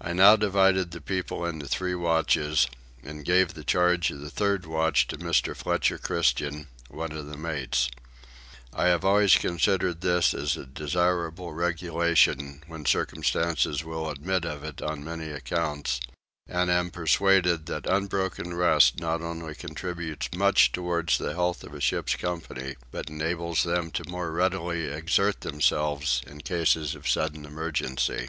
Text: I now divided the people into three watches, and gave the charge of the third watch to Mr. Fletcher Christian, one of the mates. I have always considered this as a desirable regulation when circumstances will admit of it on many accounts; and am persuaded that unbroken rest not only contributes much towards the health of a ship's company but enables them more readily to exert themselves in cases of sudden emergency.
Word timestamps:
I 0.00 0.12
now 0.12 0.36
divided 0.36 0.92
the 0.92 1.00
people 1.00 1.44
into 1.44 1.66
three 1.66 1.96
watches, 1.96 2.68
and 3.02 3.24
gave 3.24 3.54
the 3.54 3.64
charge 3.64 4.12
of 4.12 4.20
the 4.20 4.30
third 4.30 4.64
watch 4.64 5.08
to 5.08 5.18
Mr. 5.18 5.56
Fletcher 5.56 5.98
Christian, 5.98 6.68
one 6.88 7.10
of 7.10 7.26
the 7.26 7.36
mates. 7.36 7.90
I 8.72 8.84
have 8.86 9.04
always 9.04 9.34
considered 9.34 10.02
this 10.02 10.34
as 10.34 10.56
a 10.56 10.64
desirable 10.66 11.52
regulation 11.52 12.62
when 12.68 12.86
circumstances 12.86 13.82
will 13.82 14.08
admit 14.08 14.44
of 14.44 14.62
it 14.62 14.80
on 14.80 15.02
many 15.02 15.30
accounts; 15.30 15.98
and 16.46 16.70
am 16.70 16.92
persuaded 16.92 17.66
that 17.66 17.88
unbroken 17.88 18.54
rest 18.54 19.00
not 19.00 19.20
only 19.20 19.56
contributes 19.56 20.28
much 20.36 20.70
towards 20.70 21.18
the 21.18 21.34
health 21.34 21.64
of 21.64 21.74
a 21.74 21.80
ship's 21.80 22.14
company 22.14 22.76
but 22.92 23.10
enables 23.10 23.64
them 23.64 23.90
more 24.06 24.30
readily 24.30 24.86
to 24.86 24.92
exert 24.94 25.40
themselves 25.40 26.22
in 26.24 26.38
cases 26.40 26.94
of 26.94 27.08
sudden 27.08 27.44
emergency. 27.44 28.28